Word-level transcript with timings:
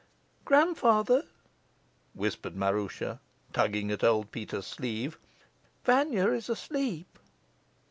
"Grandfather," 0.45 1.27
whispered 2.15 2.55
Maroosia, 2.55 3.19
tugging 3.53 3.91
at 3.91 4.03
old 4.03 4.31
Peter's 4.31 4.65
sleeve, 4.65 5.19
"Vanya 5.85 6.29
is 6.33 6.49
asleep." 6.49 7.19